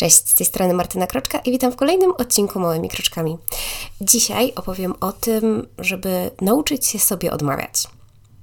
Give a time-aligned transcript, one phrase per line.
[0.00, 3.38] Cześć, z tej strony Martyna Kroczka i witam w kolejnym odcinku Małymi Kroczkami.
[4.00, 7.88] Dzisiaj opowiem o tym, żeby nauczyć się sobie odmawiać.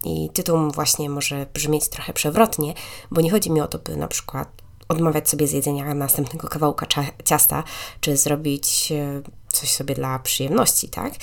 [0.04, 2.74] I tytuł właśnie może brzmieć trochę przewrotnie,
[3.12, 4.50] bo nie chodzi mi o to, by na przykład
[4.90, 6.86] odmawiać sobie z jedzenia następnego kawałka
[7.24, 7.64] ciasta,
[8.02, 11.14] czy zrobić e, coś sobie dla przyjemności, tak?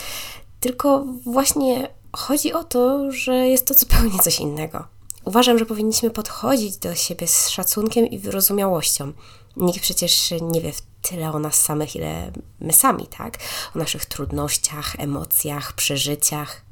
[0.60, 4.84] Tylko właśnie chodzi o to, że jest to zupełnie coś innego.
[5.24, 9.12] Uważam, że powinniśmy podchodzić do siebie z szacunkiem i wyrozumiałością.
[9.56, 13.38] Nikt przecież nie wie tyle o nas samych, ile my sami, tak?
[13.76, 16.62] O naszych trudnościach, emocjach, przeżyciach.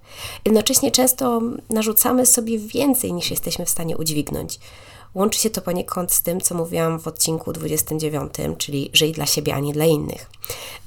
[0.45, 4.59] Jednocześnie często narzucamy sobie więcej niż jesteśmy w stanie udźwignąć.
[5.15, 9.55] Łączy się to poniekąd z tym, co mówiłam w odcinku 29, czyli żyj dla siebie,
[9.55, 10.31] a nie dla innych.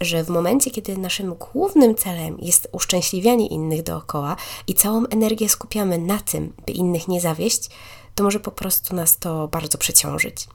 [0.01, 4.35] Że w momencie, kiedy naszym głównym celem jest uszczęśliwianie innych dookoła
[4.67, 7.69] i całą energię skupiamy na tym, by innych nie zawieść,
[8.15, 10.47] to może po prostu nas to bardzo przeciążyć.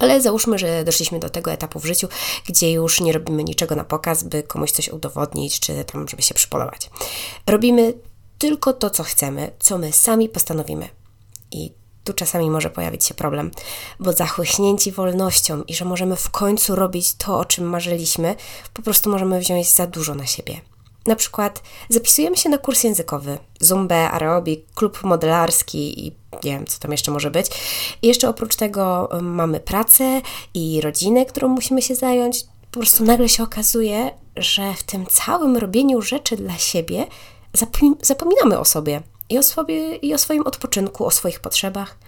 [0.00, 2.08] Ale załóżmy, że doszliśmy do tego etapu w życiu,
[2.46, 6.34] gdzie już nie robimy niczego na pokaz, by komuś coś udowodnić, czy tam, żeby się
[6.34, 6.90] przypodobać.
[7.46, 7.94] Robimy
[8.38, 10.88] tylko to, co chcemy, co my sami postanowimy.
[11.52, 11.72] I
[12.04, 13.50] tu czasami może pojawić się problem,
[14.00, 18.36] bo zachłyśnięci wolnością i że możemy w końcu robić to, o czym marzyliśmy,
[18.74, 20.60] po prostu możemy wziąć za dużo na siebie.
[21.06, 26.12] Na przykład zapisujemy się na kurs językowy, zumbę, aerobik, klub modelarski i
[26.44, 27.46] nie wiem, co tam jeszcze może być.
[28.02, 30.20] I jeszcze oprócz tego mamy pracę
[30.54, 32.44] i rodzinę, którą musimy się zająć.
[32.70, 37.06] Po prostu nagle się okazuje, że w tym całym robieniu rzeczy dla siebie
[38.02, 41.98] zapominamy o sobie i o, sobie, i o swoim odpoczynku, o swoich potrzebach.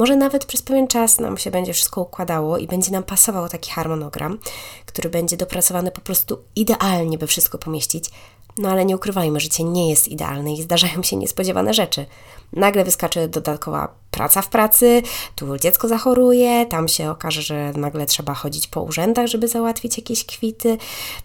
[0.00, 3.70] Może nawet przez pewien czas nam się będzie wszystko układało i będzie nam pasował taki
[3.70, 4.38] harmonogram,
[4.86, 8.10] który będzie dopracowany po prostu idealnie, by wszystko pomieścić.
[8.58, 12.06] No ale nie ukrywajmy, życie nie jest idealne i zdarzają się niespodziewane rzeczy.
[12.52, 15.02] Nagle wyskacze dodatkowa praca w pracy,
[15.36, 20.26] tu dziecko zachoruje, tam się okaże, że nagle trzeba chodzić po urzędach, żeby załatwić jakieś
[20.26, 20.78] kwity,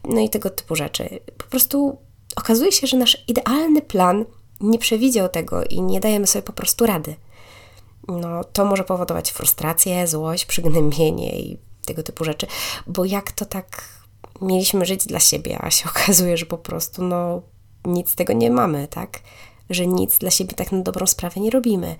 [0.04, 1.20] no i tego typu rzeczy.
[1.38, 1.98] Po prostu
[2.36, 4.26] okazuje się, że nasz idealny plan
[4.62, 7.16] nie przewidział tego i nie dajemy sobie po prostu rady.
[8.08, 12.48] No, to może powodować frustrację, złość, przygnębienie i tego typu rzeczy,
[12.88, 13.84] bo jak to tak
[14.42, 17.42] mieliśmy żyć dla siebie, a się okazuje, że po prostu no
[17.86, 19.20] nic z tego nie mamy, tak?
[19.70, 21.96] Że nic dla siebie tak na dobrą sprawę nie robimy.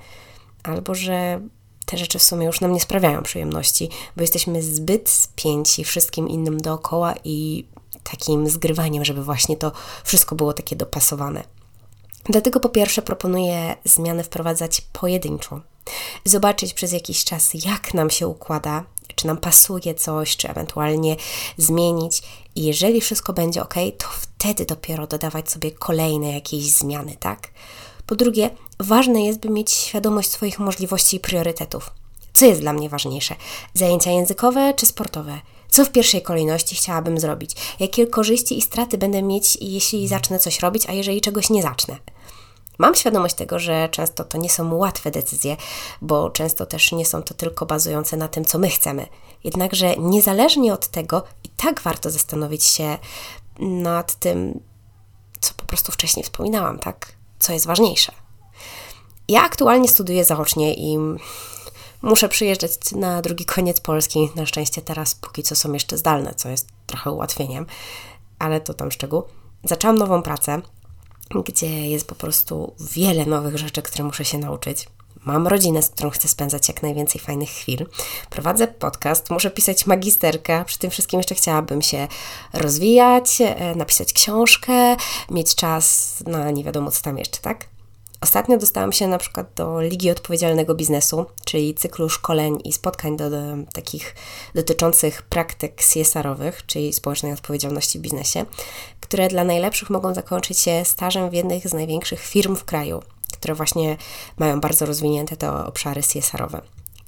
[0.64, 1.42] Albo że
[1.86, 6.62] te rzeczy w sumie już nam nie sprawiają przyjemności, bo jesteśmy zbyt spięci wszystkim innym
[6.62, 7.68] dookoła i
[8.04, 9.72] takim zgrywaniem, żeby właśnie to
[10.04, 11.44] wszystko było takie dopasowane.
[12.30, 15.62] Dlatego po pierwsze proponuję zmiany wprowadzać pojedynczo.
[16.26, 18.84] Zobaczyć przez jakiś czas, jak nam się układa,
[19.16, 21.16] czy nam pasuje coś, czy ewentualnie
[21.58, 22.22] zmienić.
[22.56, 27.48] I jeżeli wszystko będzie ok, to wtedy dopiero dodawać sobie kolejne jakieś zmiany, tak?
[28.06, 31.92] Po drugie, ważne jest, by mieć świadomość swoich możliwości i priorytetów.
[32.34, 33.36] Co jest dla mnie ważniejsze?
[33.74, 35.40] Zajęcia językowe czy sportowe?
[35.70, 37.52] Co w pierwszej kolejności chciałabym zrobić?
[37.80, 41.98] Jakie korzyści i straty będę mieć, jeśli zacznę coś robić, a jeżeli czegoś nie zacznę?
[42.78, 45.58] Mam świadomość tego, że często to nie są łatwe decyzje,
[46.02, 49.08] bo często też nie są to tylko bazujące na tym, co my chcemy.
[49.44, 52.98] Jednakże niezależnie od tego, i tak warto zastanowić się
[53.60, 54.60] nad tym,
[55.40, 57.12] co po prostu wcześniej wspominałam, tak?
[57.40, 58.12] Co jest ważniejsze.
[59.28, 60.98] Ja aktualnie studiuję zaocznie i
[62.02, 64.30] muszę przyjeżdżać na drugi koniec Polski.
[64.36, 67.66] Na szczęście teraz póki co są jeszcze zdalne, co jest trochę ułatwieniem,
[68.40, 69.24] ale to tam szczegół.
[69.64, 70.62] Zaczęłam nową pracę
[71.30, 74.88] gdzie jest po prostu wiele nowych rzeczy, które muszę się nauczyć.
[75.26, 77.86] Mam rodzinę, z którą chcę spędzać jak najwięcej fajnych chwil.
[78.30, 80.64] Prowadzę podcast, muszę pisać magisterkę.
[80.66, 82.08] Przy tym wszystkim jeszcze chciałabym się
[82.54, 84.96] rozwijać, e, napisać książkę,
[85.32, 87.68] mieć czas na nie wiadomo co tam jeszcze, tak?
[88.22, 93.30] Ostatnio dostałam się na przykład do Ligi Odpowiedzialnego Biznesu, czyli cyklu szkoleń i spotkań do,
[93.30, 93.42] do
[93.74, 94.16] takich
[94.56, 98.46] dotyczących praktyk CSR-owych, czyli społecznej odpowiedzialności w biznesie,
[99.06, 103.56] które dla najlepszych mogą zakończyć się stażem w jednych z największych firm w kraju, które
[103.56, 103.98] właśnie
[104.38, 106.62] mają bardzo rozwinięte te obszary CSR-owe.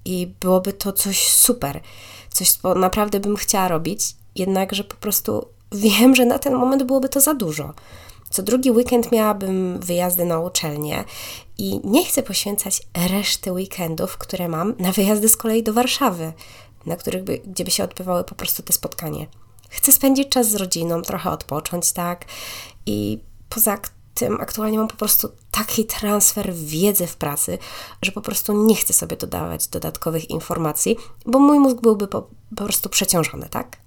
[0.06, 1.82] I byłoby to coś super,
[2.30, 4.02] coś, co naprawdę bym chciała robić,
[4.36, 7.74] jednakże po prostu wiem, że na ten moment byłoby to za dużo.
[8.30, 11.04] Co drugi weekend miałabym wyjazdy na uczelnię
[11.58, 16.34] i nie chcę poświęcać reszty weekendów, które mam, na wyjazdy z kolei do Warszawy,
[16.86, 19.26] na których by, gdzie by się odbywały po prostu te spotkania.
[19.70, 22.26] Chcę spędzić czas z rodziną, trochę odpocząć, tak?
[22.86, 23.20] I
[23.50, 23.78] poza
[24.14, 27.58] tym aktualnie mam po prostu taki transfer wiedzy w pracy,
[28.02, 32.22] że po prostu nie chcę sobie dodawać dodatkowych informacji, bo mój mózg byłby po,
[32.56, 33.78] po prostu przeciążony, tak?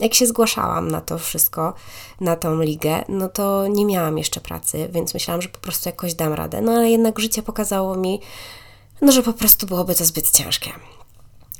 [0.00, 1.74] Jak się zgłaszałam na to wszystko,
[2.20, 6.14] na tą ligę, no to nie miałam jeszcze pracy, więc myślałam, że po prostu jakoś
[6.14, 6.60] dam radę.
[6.60, 8.20] No ale jednak życie pokazało mi,
[9.00, 10.72] no że po prostu byłoby to zbyt ciężkie.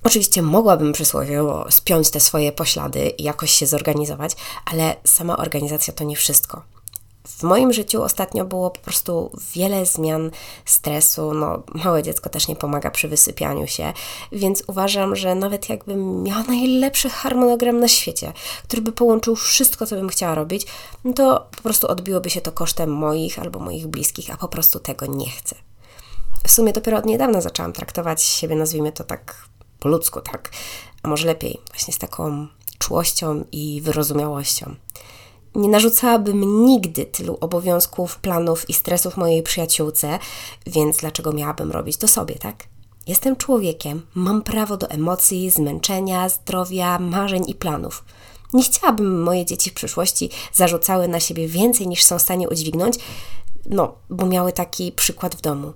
[0.04, 4.32] Oczywiście mogłabym przysłowiowo spiąć te swoje poślady i jakoś się zorganizować,
[4.64, 6.62] ale sama organizacja to nie wszystko.
[7.28, 10.30] W moim życiu ostatnio było po prostu wiele zmian
[10.64, 11.34] stresu.
[11.34, 13.92] No, małe dziecko też nie pomaga przy wysypianiu się,
[14.32, 18.32] więc uważam, że nawet jakbym miała najlepszy harmonogram na świecie,
[18.64, 20.66] który by połączył wszystko, co bym chciała robić,
[21.04, 24.80] no to po prostu odbiłoby się to kosztem moich albo moich bliskich, a po prostu
[24.80, 25.56] tego nie chcę.
[26.46, 29.48] W sumie dopiero od niedawna zaczęłam traktować siebie, nazwijmy to tak
[29.82, 30.50] po ludzku, tak,
[31.02, 32.46] a może lepiej, właśnie z taką
[32.78, 34.74] czułością i wyrozumiałością.
[35.54, 40.18] Nie narzucałabym nigdy tylu obowiązków, planów i stresów mojej przyjaciółce,
[40.66, 42.64] więc dlaczego miałabym robić to sobie, tak?
[43.06, 48.04] Jestem człowiekiem, mam prawo do emocji, zmęczenia, zdrowia, marzeń i planów.
[48.52, 52.96] Nie chciałabym moje dzieci w przyszłości zarzucały na siebie więcej niż są w stanie udźwignąć,
[53.66, 55.72] no, bo miały taki przykład w domu.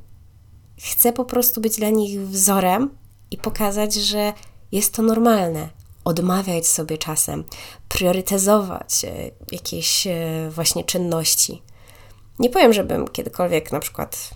[0.81, 2.91] Chcę po prostu być dla nich wzorem
[3.31, 4.33] i pokazać, że
[4.73, 5.69] jest to normalne.
[6.05, 7.45] Odmawiać sobie czasem,
[7.89, 11.63] priorytetyzować e, jakieś e, właśnie czynności.
[12.39, 14.31] Nie powiem, żebym kiedykolwiek na przykład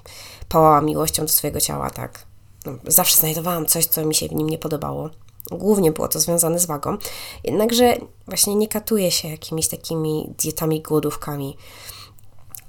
[0.48, 2.26] pałała miłością do swojego ciała, tak.
[2.66, 5.10] No, zawsze znajdowałam coś, co mi się w nim nie podobało.
[5.50, 6.96] Głównie było to związane z wagą.
[7.44, 7.96] Jednakże
[8.26, 11.56] właśnie nie katuję się jakimiś takimi dietami, głodówkami.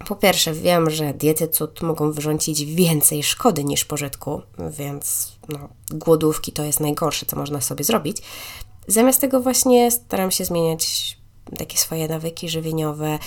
[0.07, 6.51] Po pierwsze, wiem, że diety cud mogą wyrządzić więcej szkody niż pożytku, więc no, głodówki
[6.51, 8.17] to jest najgorsze, co można sobie zrobić.
[8.87, 11.17] Zamiast tego właśnie staram się zmieniać
[11.57, 13.19] takie swoje nawyki żywieniowe.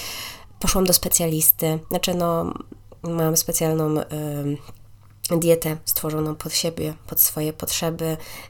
[0.59, 2.55] Poszłam do specjalisty, znaczy no,
[3.03, 4.05] mam specjalną y,
[5.39, 8.05] dietę stworzoną pod siebie, pod swoje potrzeby,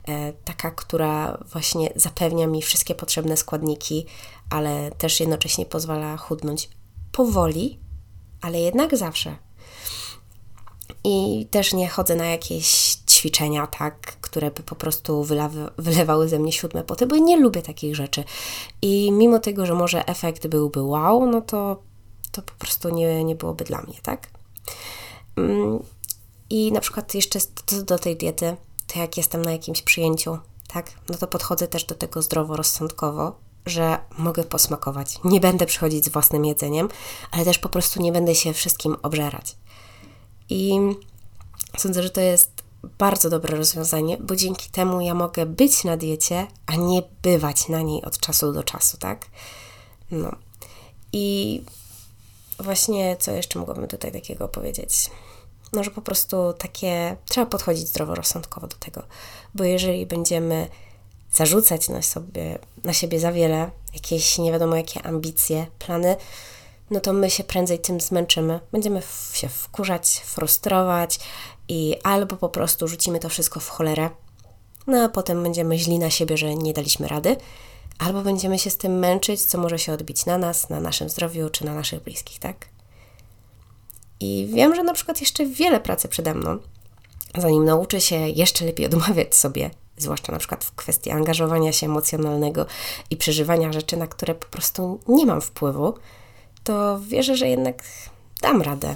[0.09, 0.13] y,
[0.45, 4.07] taka, która właśnie zapewnia mi wszystkie potrzebne składniki,
[4.51, 6.69] ale też jednocześnie pozwala chudnąć
[7.13, 7.84] powoli,
[8.45, 9.37] ale jednak zawsze.
[11.05, 16.39] I też nie chodzę na jakieś ćwiczenia, tak, które by po prostu wylewy, wylewały ze
[16.39, 18.25] mnie siódme poty, bo nie lubię takich rzeczy.
[18.83, 21.83] I mimo tego, że może efekt byłby wow, no to,
[22.33, 24.31] to po prostu nie, nie byłoby dla mnie, tak?
[25.37, 25.83] Mm,
[26.51, 27.39] I na przykład jeszcze
[27.85, 28.57] do tej diety,
[28.87, 30.39] to jak jestem na jakimś przyjęciu,
[30.69, 35.19] tak, no to podchodzę też do tego zdroworozsądkowo, że mogę posmakować.
[35.25, 36.89] Nie będę przychodzić z własnym jedzeniem,
[37.31, 39.57] ale też po prostu nie będę się wszystkim obżerać.
[40.49, 40.79] I
[41.79, 42.65] sądzę, że to jest
[42.99, 47.83] bardzo dobre rozwiązanie, bo dzięki temu ja mogę być na diecie, a nie bywać na
[47.83, 49.27] niej od czasu do czasu, tak?
[50.11, 50.37] No.
[51.13, 51.63] I
[52.59, 55.11] właśnie co jeszcze mogłabym tutaj takiego powiedzieć?
[55.73, 59.03] No, że po prostu takie trzeba podchodzić zdroworozsądkowo do tego,
[59.55, 60.69] bo jeżeli będziemy
[61.35, 66.17] zarzucać na, sobie, na siebie za wiele, jakieś nie wiadomo jakie ambicje, plany,
[66.91, 68.61] no to my się prędzej tym zmęczymy.
[68.73, 69.03] Będziemy
[69.33, 71.19] się wkurzać, frustrować
[71.69, 74.11] i albo po prostu rzucimy to wszystko w cholerę,
[74.87, 77.37] no a potem będziemy źli na siebie, że nie daliśmy rady,
[77.99, 81.51] albo będziemy się z tym męczyć, co może się odbić na nas, na naszym zdrowiu
[81.51, 82.69] czy na naszych bliskich, tak?
[84.21, 86.59] I wiem, że na przykład jeszcze wiele pracy przede mną,
[87.39, 92.67] zanim nauczę się jeszcze lepiej odmawiać sobie zwłaszcza na przykład w kwestii angażowania się emocjonalnego
[93.11, 95.95] i przeżywania rzeczy, na które po prostu nie mam wpływu,
[96.65, 97.83] to wierzę, że jednak
[98.43, 98.95] dam radę.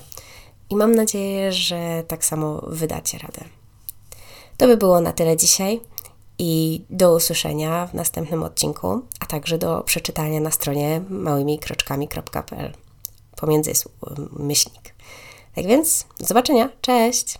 [0.71, 3.45] I mam nadzieję, że tak samo wydacie radę.
[4.57, 5.81] To by było na tyle dzisiaj
[6.39, 12.73] i do usłyszenia w następnym odcinku, a także do przeczytania na stronie małymikroczkami.pl
[13.37, 13.73] pomiędzy
[14.33, 14.95] myślnik.
[15.55, 16.69] Tak więc, do zobaczenia.
[16.81, 17.39] Cześć!